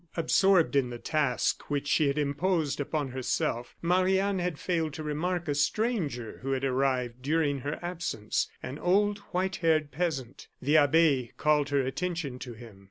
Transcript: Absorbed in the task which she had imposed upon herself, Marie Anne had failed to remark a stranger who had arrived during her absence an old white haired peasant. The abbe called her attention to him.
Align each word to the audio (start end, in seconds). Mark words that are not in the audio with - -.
Absorbed 0.17 0.75
in 0.75 0.89
the 0.89 0.97
task 0.97 1.69
which 1.69 1.87
she 1.87 2.07
had 2.07 2.17
imposed 2.17 2.79
upon 2.79 3.09
herself, 3.09 3.75
Marie 3.83 4.19
Anne 4.19 4.39
had 4.39 4.57
failed 4.57 4.93
to 4.95 5.03
remark 5.03 5.47
a 5.47 5.53
stranger 5.53 6.39
who 6.41 6.53
had 6.53 6.63
arrived 6.63 7.21
during 7.21 7.59
her 7.59 7.77
absence 7.83 8.47
an 8.63 8.79
old 8.79 9.19
white 9.31 9.57
haired 9.57 9.91
peasant. 9.91 10.47
The 10.59 10.75
abbe 10.75 11.33
called 11.37 11.69
her 11.69 11.81
attention 11.85 12.39
to 12.39 12.53
him. 12.53 12.79